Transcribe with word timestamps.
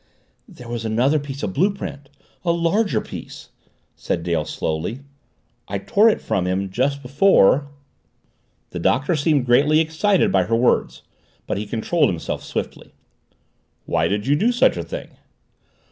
"There 0.47 0.67
was 0.67 0.83
another 0.83 1.19
piece 1.19 1.43
of 1.43 1.53
blue 1.53 1.71
print, 1.71 2.09
a 2.43 2.51
larger 2.51 2.99
piece" 3.01 3.49
said 3.95 4.23
Dale 4.23 4.45
slowly, 4.45 5.01
"I 5.67 5.77
tore 5.77 6.09
it 6.09 6.19
from 6.19 6.47
him 6.47 6.71
just 6.71 7.03
before" 7.03 7.67
The 8.71 8.79
Doctor 8.79 9.15
seemed 9.15 9.45
greatly 9.45 9.79
excited 9.79 10.31
by 10.31 10.45
her 10.45 10.55
words. 10.55 11.03
But 11.45 11.57
he 11.57 11.67
controlled 11.67 12.09
himself 12.09 12.43
swiftly. 12.43 12.93
"Why 13.85 14.07
did 14.07 14.25
you 14.25 14.35
do 14.35 14.51
such 14.51 14.75
a 14.75 14.83
thing?" 14.83 15.09